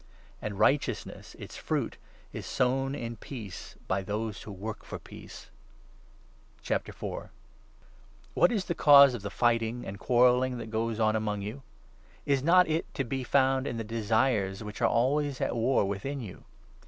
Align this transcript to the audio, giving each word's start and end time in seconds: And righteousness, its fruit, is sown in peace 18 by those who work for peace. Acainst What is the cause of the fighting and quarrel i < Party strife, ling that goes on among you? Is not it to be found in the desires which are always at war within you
And 0.41 0.57
righteousness, 0.57 1.35
its 1.37 1.55
fruit, 1.57 1.97
is 2.33 2.47
sown 2.47 2.95
in 2.95 3.17
peace 3.17 3.75
18 3.75 3.83
by 3.87 4.01
those 4.01 4.41
who 4.41 4.51
work 4.51 4.83
for 4.83 4.97
peace. 4.97 5.51
Acainst 6.65 7.27
What 8.33 8.51
is 8.51 8.65
the 8.65 8.73
cause 8.73 9.13
of 9.13 9.21
the 9.21 9.29
fighting 9.29 9.85
and 9.85 9.99
quarrel 9.99 10.37
i 10.37 10.37
< 10.37 10.37
Party 10.37 10.37
strife, 10.37 10.41
ling 10.53 10.57
that 10.57 10.71
goes 10.71 10.99
on 10.99 11.15
among 11.15 11.43
you? 11.43 11.61
Is 12.25 12.41
not 12.41 12.67
it 12.67 12.91
to 12.95 13.03
be 13.03 13.23
found 13.23 13.67
in 13.67 13.77
the 13.77 13.83
desires 13.83 14.63
which 14.63 14.81
are 14.81 14.89
always 14.89 15.39
at 15.39 15.55
war 15.55 15.85
within 15.85 16.19
you 16.19 16.45